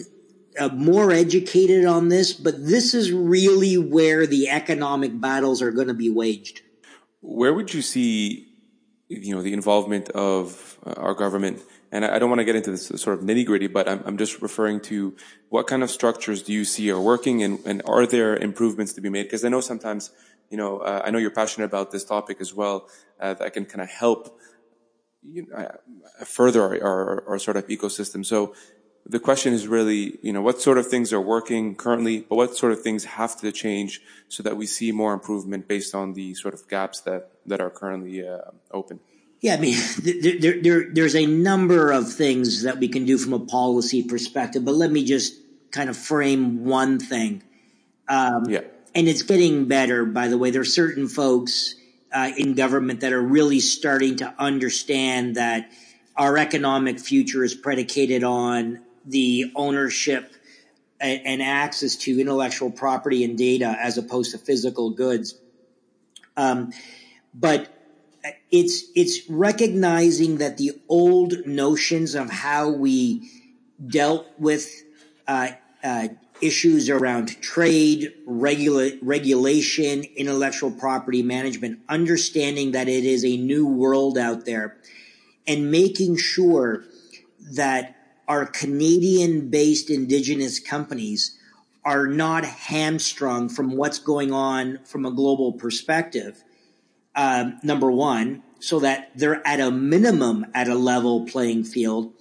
[0.59, 5.89] uh, more educated on this, but this is really where the economic battles are going
[5.89, 6.63] to be waged.
[7.21, 8.49] Where would you see,
[9.09, 11.63] you know, the involvement of uh, our government?
[11.93, 14.17] And I, don't want to get into this sort of nitty gritty, but I'm, I'm,
[14.17, 15.17] just referring to
[15.49, 19.01] what kind of structures do you see are working, and, and are there improvements to
[19.01, 19.25] be made?
[19.25, 20.11] Because I know sometimes,
[20.51, 22.89] you know, uh, I know you're passionate about this topic as well.
[23.21, 24.39] Uh, that can kind of help
[25.23, 28.25] you know, uh, further our, our, our startup ecosystem.
[28.25, 28.55] So
[29.11, 32.57] the question is really, you know, what sort of things are working currently, but what
[32.57, 36.33] sort of things have to change so that we see more improvement based on the
[36.35, 38.39] sort of gaps that, that are currently uh,
[38.71, 39.01] open?
[39.41, 39.77] Yeah, I mean,
[40.41, 44.65] there, there, there's a number of things that we can do from a policy perspective,
[44.65, 45.35] but let me just
[45.73, 47.43] kind of frame one thing.
[48.09, 48.61] Um, yeah.
[48.95, 50.51] And it's getting better, by the way.
[50.51, 51.75] There are certain folks
[52.13, 55.71] uh, in government that are really starting to understand that
[56.17, 60.33] our economic future is predicated on the ownership
[61.01, 65.35] and, and access to intellectual property and data as opposed to physical goods.
[66.37, 66.73] Um,
[67.35, 67.69] but
[68.51, 73.31] it's it's recognizing that the old notions of how we
[73.87, 74.69] dealt with
[75.27, 75.49] uh,
[75.83, 76.09] uh,
[76.41, 84.19] issues around trade, regula- regulation, intellectual property management, understanding that it is a new world
[84.19, 84.77] out there,
[85.47, 86.85] and making sure
[87.53, 87.97] that
[88.31, 91.37] our Canadian based Indigenous companies
[91.85, 96.45] are not hamstrung from what's going on from a global perspective.
[97.17, 102.13] Um, number one, so that they're at a minimum at a level playing field.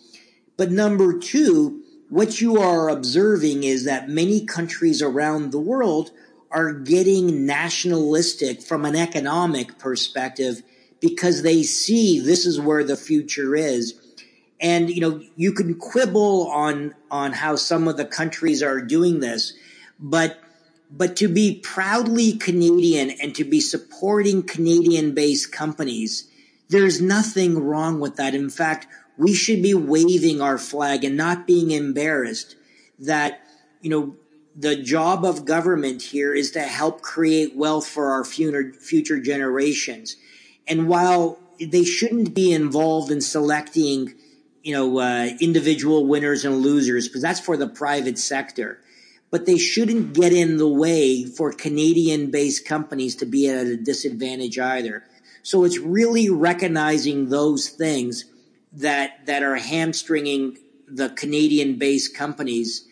[0.58, 6.10] But number two, what you are observing is that many countries around the world
[6.50, 10.64] are getting nationalistic from an economic perspective
[11.00, 13.94] because they see this is where the future is.
[14.62, 19.20] And you know, you can quibble on on how some of the countries are doing
[19.20, 19.54] this,
[20.00, 20.40] but
[20.92, 26.28] but to be proudly Canadian and to be supporting Canadian based companies,
[26.70, 28.34] there's nothing wrong with that.
[28.34, 32.56] In fact, we should be waving our flag and not being embarrassed
[33.00, 33.42] that,
[33.82, 34.16] you know,
[34.56, 40.16] the job of government here is to help create wealth for our future generations.
[40.68, 44.16] And while they shouldn't be involved in selecting,
[44.70, 48.80] you know, uh, individual winners and losers, because that's for the private sector
[49.32, 53.78] but they shouldn't get in the way for Canadian based companies to be at a
[53.78, 55.04] disadvantage either.
[55.44, 58.26] So it's really recognizing those things
[58.74, 62.88] that that are hamstringing the Canadian based companies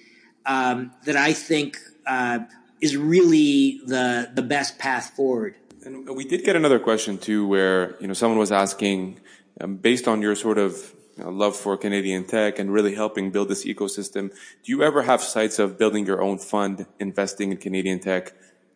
[0.46, 2.40] um, that I think uh,
[2.82, 5.56] is really the the best path forward.
[5.84, 9.20] And we did get another question too, where you know someone was asking,
[9.62, 13.66] um, based on your sort of love for Canadian tech and really helping build this
[13.66, 14.30] ecosystem.
[14.64, 18.34] Do you ever have sights of building your own fund, investing in Canadian tech?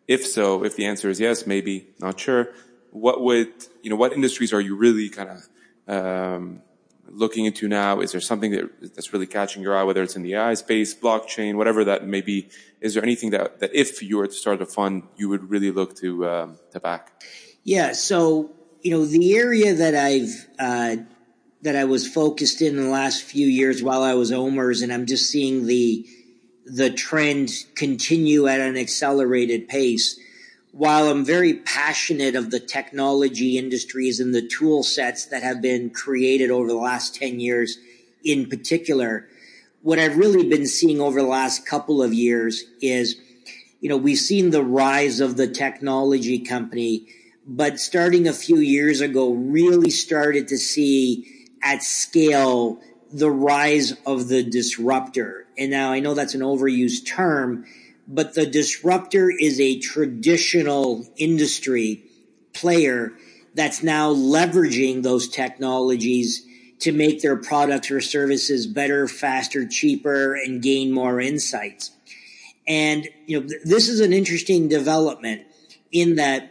[0.08, 2.48] If so, if the answer is yes, maybe not sure.
[2.90, 3.52] What would
[3.82, 3.96] you know?
[3.96, 5.48] What industries are you really kind of
[5.88, 6.62] um,
[7.08, 8.00] looking into now?
[8.00, 9.84] Is there something that that's really catching your eye?
[9.84, 12.48] Whether it's in the AI space, blockchain, whatever that may be.
[12.80, 15.70] Is there anything that that if you were to start a fund, you would really
[15.70, 17.22] look to um, to back?
[17.62, 17.92] Yeah.
[17.92, 18.50] So
[18.82, 20.96] you know the area that I've uh,
[21.62, 25.06] that I was focused in, the last few years while I was OMERS, and I'm
[25.06, 26.06] just seeing the
[26.64, 30.18] the trend continue at an accelerated pace.
[30.70, 35.90] While I'm very passionate of the technology industries and the tool sets that have been
[35.90, 37.78] created over the last 10 years
[38.24, 39.28] in particular,
[39.82, 43.16] what I've really been seeing over the last couple of years is,
[43.80, 47.08] you know, we've seen the rise of the technology company,
[47.44, 52.80] but starting a few years ago, really started to see at scale
[53.12, 55.46] the rise of the disruptor.
[55.58, 57.66] And now I know that's an overused term,
[58.08, 62.04] but the disruptor is a traditional industry
[62.52, 63.12] player
[63.54, 66.46] that's now leveraging those technologies
[66.80, 71.92] to make their products or services better, faster, cheaper, and gain more insights.
[72.66, 75.42] And, you know, th- this is an interesting development
[75.92, 76.50] in that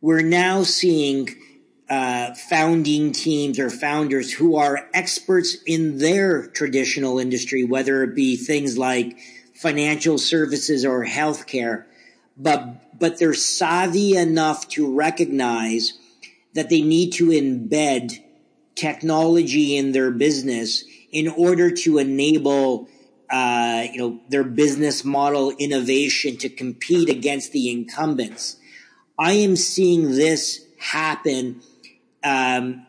[0.00, 1.28] we're now seeing
[1.88, 8.36] uh, founding teams or founders who are experts in their traditional industry, whether it be
[8.36, 9.18] things like
[9.54, 11.84] financial services or healthcare,
[12.36, 15.98] but but they're savvy enough to recognize
[16.54, 18.20] that they need to embed
[18.74, 22.88] technology in their business in order to enable
[23.30, 28.56] uh, you know their business model innovation to compete against the incumbents.
[29.18, 31.62] I am seeing this happen
[32.26, 32.84] um,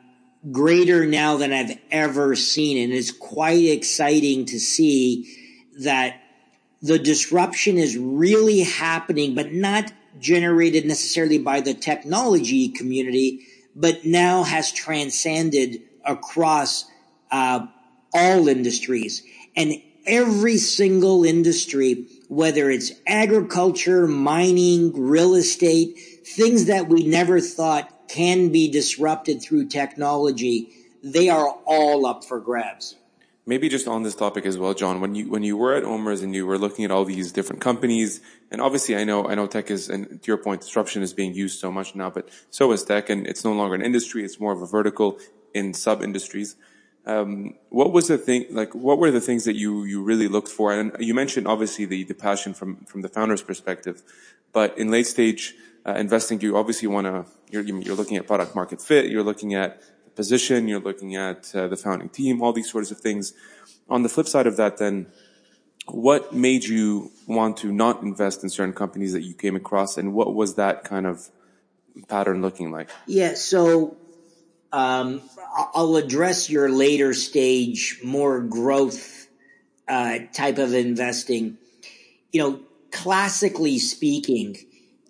[0.52, 2.84] greater now than I've ever seen.
[2.84, 6.22] And it's quite exciting to see that
[6.82, 13.46] the disruption is really happening, but not generated necessarily by the technology community,
[13.76, 16.86] but now has transcended across
[17.30, 17.68] uh,
[18.14, 19.22] all industries.
[19.56, 19.74] And
[20.08, 28.50] every single industry, whether it's agriculture, mining, real estate, things that we never thought can
[28.50, 30.70] be disrupted through technology,
[31.04, 32.96] they are all up for grabs.
[33.46, 35.00] Maybe just on this topic as well, John.
[35.00, 37.62] When you when you were at OMERS and you were looking at all these different
[37.62, 38.20] companies,
[38.52, 41.34] and obviously I know I know tech is, and to your point, disruption is being
[41.34, 44.38] used so much now, but so is tech, and it's no longer an industry; it's
[44.38, 45.18] more of a vertical
[45.54, 46.58] in sub industries.
[47.06, 48.76] Um, what was the thing like?
[48.76, 50.74] What were the things that you you really looked for?
[50.74, 54.04] And you mentioned obviously the the passion from from the founder's perspective,
[54.52, 55.56] but in late stage
[55.96, 59.82] investing, you obviously want to, you're, you're looking at product market fit, you're looking at
[60.16, 63.34] position, you're looking at uh, the founding team, all these sorts of things.
[63.90, 65.08] On the flip side of that, then,
[65.86, 70.14] what made you want to not invest in certain companies that you came across, and
[70.14, 71.30] what was that kind of
[72.10, 72.90] pattern looking like?
[73.06, 73.96] Yeah, so
[74.74, 75.22] um,
[75.74, 79.28] I'll address your later stage, more growth
[79.88, 81.58] uh, type of investing.
[82.34, 82.60] You know,
[82.92, 84.58] classically speaking,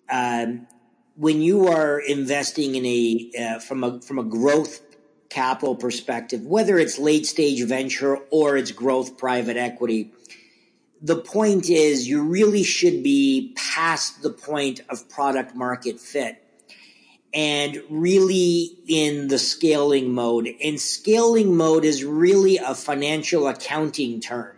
[0.09, 0.67] um,
[1.15, 4.81] when you are investing in a uh, from a from a growth
[5.29, 10.11] capital perspective, whether it's late stage venture or it's growth private equity,
[11.01, 16.43] the point is you really should be past the point of product market fit.
[17.33, 20.47] and really in the scaling mode.
[20.63, 24.56] And scaling mode is really a financial accounting term.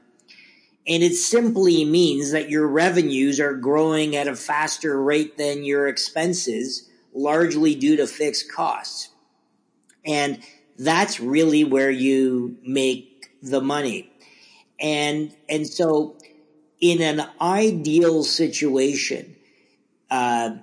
[0.90, 5.88] And it simply means that your revenues are growing at a faster rate than your
[5.88, 9.10] expenses, largely due to fixed costs.
[10.04, 10.40] And
[10.80, 14.12] that's really where you make the money.
[14.80, 16.18] And, and so
[16.82, 19.36] in an ideal situation,
[20.10, 20.56] uh,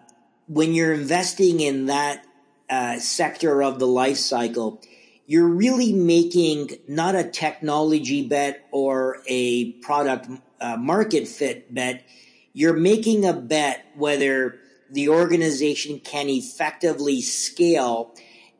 [0.48, 2.24] when you're investing in that
[2.68, 4.82] uh, sector of the life cycle,
[5.26, 10.28] you're really making not a technology bet or a product
[10.60, 12.04] uh, market fit bet.
[12.52, 14.58] You're making a bet whether
[14.90, 18.14] the organization can effectively scale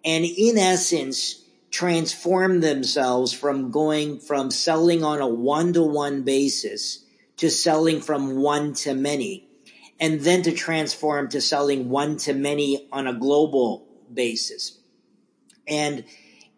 [0.05, 7.05] and, in essence, transform themselves from going from selling on a one to one basis
[7.37, 9.49] to selling from one to many
[10.01, 14.79] and then to transform to selling one to many on a global basis.
[15.69, 16.05] And,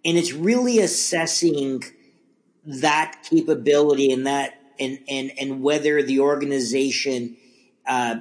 [0.04, 1.82] and it's really assessing
[2.64, 7.36] that capability and that, and, and, and whether the organization,
[7.86, 8.16] uh,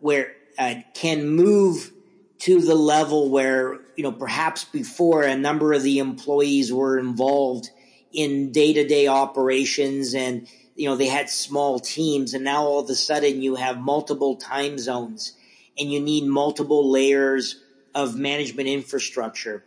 [0.00, 1.92] where, uh, can move
[2.38, 7.70] to the level where, you know, perhaps before a number of the employees were involved
[8.12, 12.80] in day to day operations and, you know, they had small teams and now all
[12.80, 15.34] of a sudden you have multiple time zones
[15.76, 17.60] and you need multiple layers
[17.94, 19.64] of management infrastructure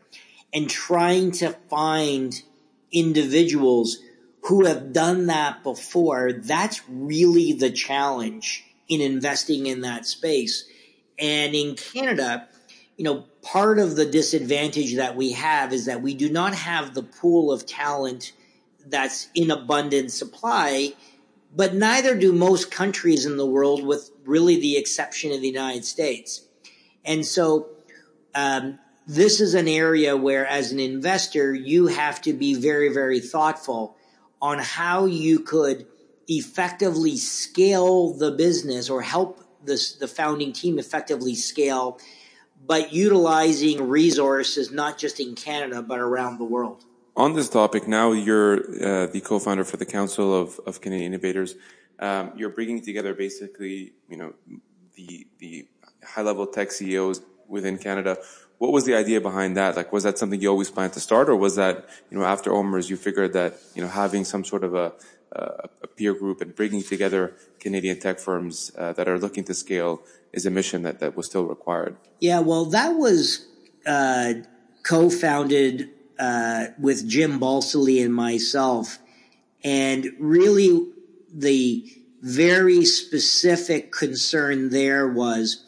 [0.54, 2.41] and trying to find
[2.91, 3.99] individuals
[4.43, 6.32] who have done that before.
[6.34, 10.66] That's really the challenge in investing in that space.
[11.18, 12.47] And in Canada,
[12.97, 16.93] you know, part of the disadvantage that we have is that we do not have
[16.93, 18.34] the pool of talent
[18.86, 20.93] that's in abundant supply,
[21.56, 25.86] but neither do most countries in the world, with really the exception of the United
[25.86, 26.47] States.
[27.06, 27.70] And so,
[28.34, 33.20] um, this is an area where, as an investor, you have to be very, very
[33.20, 33.97] thoughtful
[34.41, 35.86] on how you could
[36.28, 41.99] effectively scale the business or help this, the founding team effectively scale,
[42.66, 46.86] but utilizing resources not just in Canada, but around the world
[47.16, 51.56] on this topic, now you're uh, the co-founder for the Council of, of Canadian Innovators.
[51.99, 54.34] Um, you're bringing together basically, you know,
[54.95, 55.68] the the
[56.04, 58.18] high-level tech CEOs within Canada.
[58.62, 59.76] What was the idea behind that?
[59.76, 62.51] Like, was that something you always planned to start, or was that, you know, after
[62.51, 64.93] OMERS, you figured that, you know, having some sort of a,
[65.32, 70.03] a, peer group and bringing together Canadian tech firms uh, that are looking to scale
[70.32, 71.97] is a mission that, that was still required?
[72.20, 73.47] Yeah, well, that was
[73.88, 74.34] uh,
[74.84, 75.89] co-founded
[76.20, 78.99] uh, with Jim Balsillie and myself.
[79.64, 80.88] And really,
[81.34, 81.91] the
[82.22, 85.66] very specific concern there was,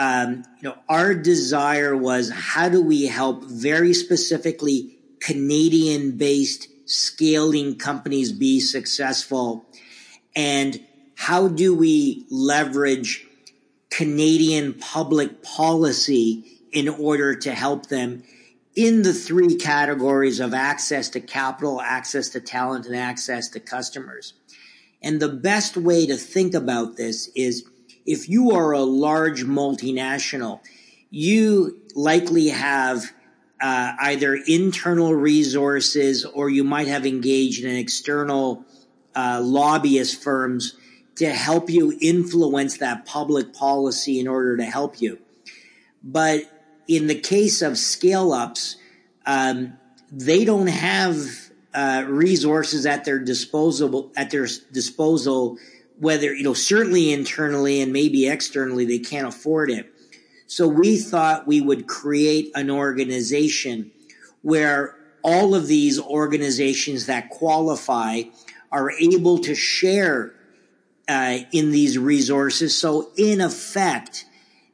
[0.00, 7.76] um, you know, our desire was how do we help very specifically Canadian based scaling
[7.76, 9.66] companies be successful?
[10.34, 10.82] And
[11.16, 13.26] how do we leverage
[13.90, 18.24] Canadian public policy in order to help them?
[18.76, 24.32] in the three categories of access to capital, access to talent, and access to customers.
[25.02, 27.64] And the best way to think about this is
[28.06, 30.60] if you are a large multinational,
[31.10, 33.12] you likely have
[33.60, 38.64] uh, either internal resources or you might have engaged in external
[39.14, 40.76] uh, lobbyist firms
[41.16, 45.18] to help you influence that public policy in order to help you.
[46.02, 46.44] But
[46.88, 48.76] in the case of scale ups,
[49.26, 49.74] um,
[50.10, 51.18] they don't have
[51.74, 55.58] uh, resources at their disposal at their disposal.
[56.00, 59.86] Whether you know, certainly internally and maybe externally, they can't afford it.
[60.46, 63.92] So we thought we would create an organization
[64.42, 68.22] where all of these organizations that qualify
[68.72, 70.34] are able to share
[71.08, 72.76] uh, in these resources.
[72.76, 74.24] So in effect,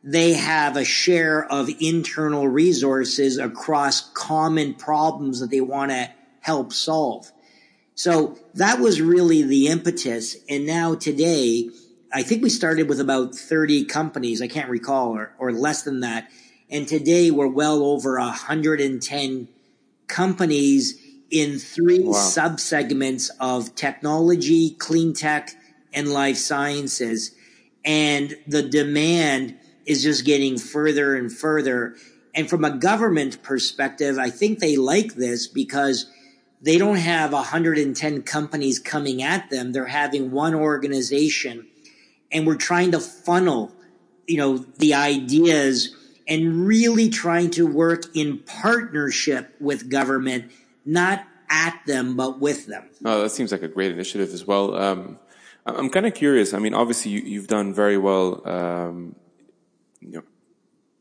[0.02, 6.10] they have a share of internal resources across common problems that they want to
[6.40, 7.32] help solve.
[7.96, 10.36] So that was really the impetus.
[10.50, 11.70] And now today,
[12.12, 14.42] I think we started with about 30 companies.
[14.42, 16.30] I can't recall or, or less than that.
[16.70, 19.48] And today we're well over 110
[20.08, 22.12] companies in three wow.
[22.12, 25.52] subsegments of technology, clean tech,
[25.94, 27.34] and life sciences.
[27.82, 31.96] And the demand is just getting further and further.
[32.34, 36.10] And from a government perspective, I think they like this because
[36.60, 39.72] they don't have 110 companies coming at them.
[39.72, 41.66] They're having one organization
[42.32, 43.72] and we're trying to funnel,
[44.26, 45.94] you know, the ideas
[46.28, 50.50] and really trying to work in partnership with government,
[50.84, 52.88] not at them, but with them.
[53.04, 54.74] Oh, that seems like a great initiative as well.
[54.74, 55.18] Um,
[55.64, 56.54] I'm kind of curious.
[56.54, 59.16] I mean, obviously, you, have done very well, um,
[60.00, 60.22] you know,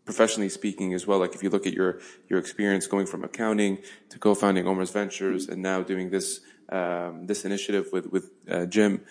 [0.06, 1.20] professionally speaking as well.
[1.20, 2.00] Like if you look at your
[2.30, 3.80] your experience going from accounting
[4.10, 9.02] to co-founding OMERS Ventures and now doing this um, this initiative with with uh, Jim,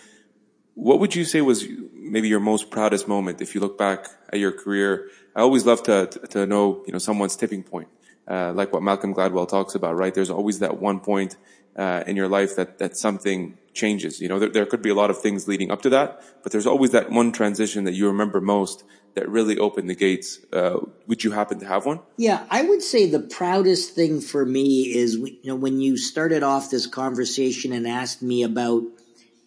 [0.74, 4.38] what would you say was maybe your most proudest moment if you look back at
[4.38, 5.09] your career?
[5.36, 7.88] I always love to to know you know someone's tipping point,
[8.28, 9.97] uh, like what Malcolm Gladwell talks about.
[9.97, 10.14] Right?
[10.14, 11.36] There's always that one point
[11.76, 14.20] uh, in your life that that something changes.
[14.20, 16.53] You know, there, there could be a lot of things leading up to that, but
[16.53, 18.84] there's always that one transition that you remember most
[19.14, 20.40] that really opened the gates.
[20.52, 22.00] Uh, would you happen to have one?
[22.16, 26.42] Yeah, I would say the proudest thing for me is you know when you started
[26.42, 28.82] off this conversation and asked me about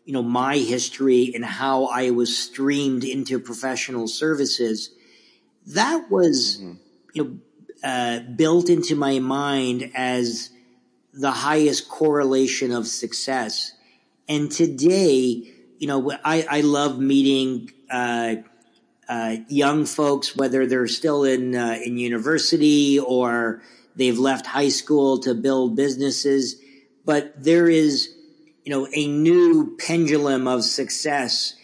[0.07, 4.89] you know, my history and how I was streamed into professional services,
[5.67, 6.73] that was, mm-hmm.
[7.13, 7.37] you know,
[7.83, 10.49] uh, built into my mind as
[11.11, 13.73] the highest correlation of success.
[14.29, 18.35] And today, you know, I, I love meeting, uh,
[19.09, 23.61] uh, young folks, whether they're still in, uh, in university or
[23.95, 26.61] they've left high school to build businesses.
[27.05, 28.13] But there is,
[28.63, 31.55] you know, a new pendulum of success.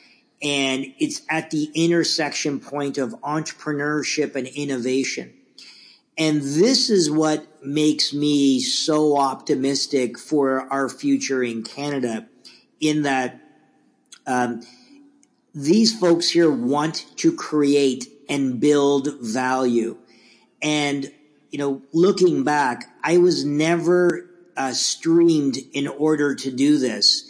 [0.41, 5.33] And it's at the intersection point of entrepreneurship and innovation.
[6.17, 12.27] And this is what makes me so optimistic for our future in Canada
[12.79, 13.39] in that
[14.27, 14.61] um,
[15.53, 19.97] these folks here want to create and build value.
[20.61, 21.11] And,
[21.51, 27.29] you know, looking back, I was never uh, streamed in order to do this.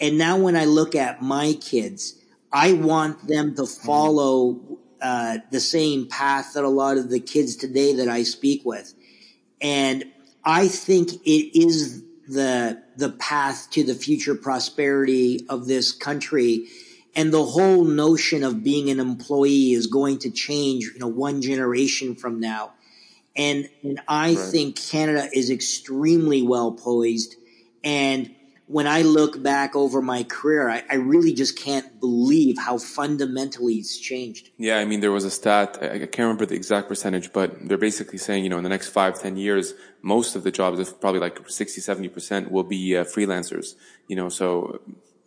[0.00, 2.16] And now when I look at my kids,
[2.52, 7.56] I want them to follow uh, the same path that a lot of the kids
[7.56, 8.94] today that I speak with.
[9.60, 10.04] And
[10.44, 16.66] I think it is the the path to the future prosperity of this country.
[17.14, 21.42] And the whole notion of being an employee is going to change, you know, one
[21.42, 22.72] generation from now.
[23.36, 24.38] And, and I right.
[24.38, 27.34] think Canada is extremely well poised.
[27.82, 28.34] And
[28.66, 33.74] when I look back over my career, I, I, really just can't believe how fundamentally
[33.74, 34.50] it's changed.
[34.58, 37.78] Yeah, I mean, there was a stat, I, can't remember the exact percentage, but they're
[37.78, 41.18] basically saying, you know, in the next five, ten years, most of the jobs, probably
[41.18, 43.74] like 60, 70% will be uh, freelancers,
[44.06, 44.80] you know, so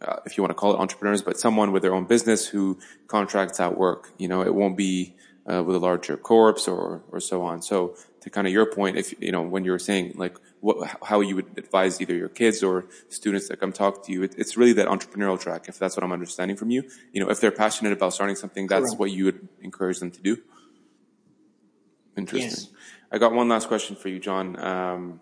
[0.03, 2.79] uh, if you want to call it entrepreneurs, but someone with their own business who
[3.07, 5.15] contracts out work, you know, it won't be
[5.51, 7.61] uh, with a larger corpse or or so on.
[7.61, 10.97] So to kind of your point, if you know when you were saying like what,
[11.03, 14.35] how you would advise either your kids or students that come talk to you, it,
[14.37, 15.67] it's really that entrepreneurial track.
[15.67, 18.67] If that's what I'm understanding from you, you know, if they're passionate about starting something,
[18.67, 18.99] that's Correct.
[18.99, 20.37] what you would encourage them to do.
[22.15, 22.49] Interesting.
[22.49, 22.67] Yes.
[23.11, 24.57] I got one last question for you, John.
[24.59, 25.19] Um,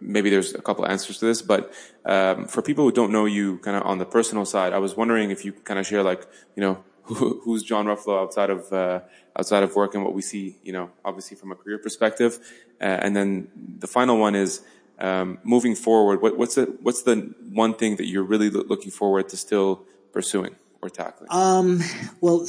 [0.00, 1.72] maybe there's a couple answers to this, but
[2.04, 4.96] um, for people who don't know you kind of on the personal side, I was
[4.96, 6.26] wondering if you kind of share like,
[6.56, 9.00] you know, who, who's John Ruffolo outside of uh,
[9.38, 12.38] outside of work and what we see, you know, obviously from a career perspective.
[12.80, 14.62] Uh, and then the final one is
[14.98, 16.20] um, moving forward.
[16.20, 19.84] What, what's the what's the one thing that you're really lo- looking forward to still
[20.12, 21.28] pursuing or tackling?
[21.30, 21.80] Um,
[22.20, 22.46] well,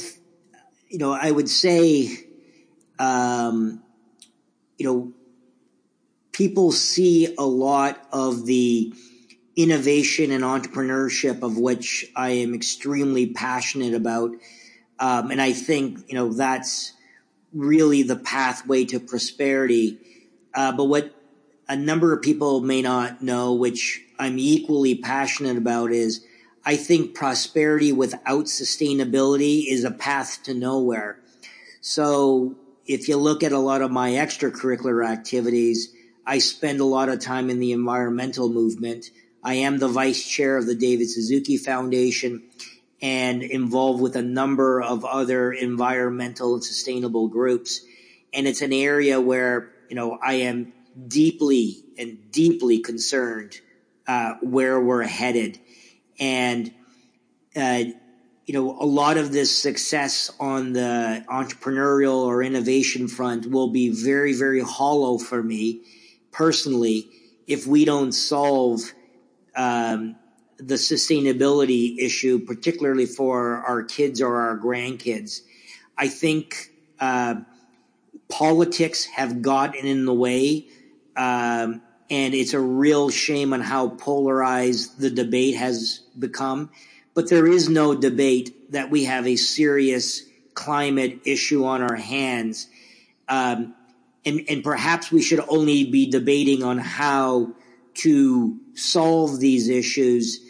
[0.88, 2.26] you know, I would say,
[2.98, 3.82] um,
[4.76, 5.12] you know,
[6.40, 8.94] people see a lot of the
[9.56, 14.30] innovation and entrepreneurship of which I am extremely passionate about.
[14.98, 16.94] Um, and I think, you know, that's
[17.52, 19.98] really the pathway to prosperity.
[20.54, 21.14] Uh, but what
[21.68, 26.24] a number of people may not know, which I'm equally passionate about, is
[26.64, 31.20] I think prosperity without sustainability is a path to nowhere.
[31.82, 35.94] So if you look at a lot of my extracurricular activities,
[36.30, 39.10] I spend a lot of time in the environmental movement.
[39.42, 42.44] I am the vice chair of the David Suzuki Foundation
[43.02, 47.80] and involved with a number of other environmental and sustainable groups.
[48.32, 50.72] And it's an area where, you know, I am
[51.08, 53.60] deeply and deeply concerned
[54.06, 55.58] uh, where we're headed.
[56.20, 56.72] And,
[57.56, 57.82] uh,
[58.46, 63.88] you know, a lot of this success on the entrepreneurial or innovation front will be
[63.88, 65.82] very, very hollow for me
[66.32, 67.08] personally
[67.46, 68.80] if we don't solve
[69.56, 70.16] um,
[70.58, 75.40] the sustainability issue, particularly for our kids or our grandkids.
[75.96, 77.36] I think uh,
[78.28, 80.68] politics have gotten in the way,
[81.16, 86.70] um, and it's a real shame on how polarized the debate has become.
[87.14, 90.22] But there is no debate that we have a serious
[90.54, 92.68] climate issue on our hands.
[93.28, 93.74] Um,
[94.24, 97.52] and, and perhaps we should only be debating on how
[97.94, 100.40] to solve these issues.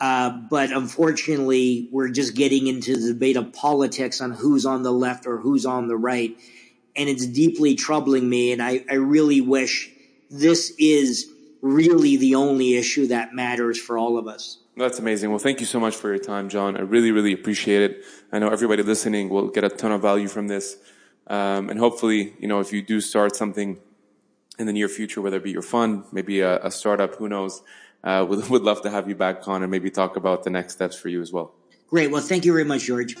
[0.00, 4.92] Uh, but unfortunately, we're just getting into the debate of politics on who's on the
[4.92, 6.36] left or who's on the right.
[6.96, 8.52] And it's deeply troubling me.
[8.52, 9.90] And I, I really wish
[10.30, 14.58] this is really the only issue that matters for all of us.
[14.76, 15.28] That's amazing.
[15.30, 16.76] Well, thank you so much for your time, John.
[16.76, 18.04] I really, really appreciate it.
[18.32, 20.78] I know everybody listening will get a ton of value from this.
[21.26, 23.78] Um, and hopefully, you know, if you do start something
[24.58, 27.62] in the near future, whether it be your fund, maybe a, a startup, who knows,
[28.04, 30.74] uh, would, would love to have you back on and maybe talk about the next
[30.74, 31.54] steps for you as well.
[31.88, 32.10] Great.
[32.10, 33.16] Well, thank you very much, George.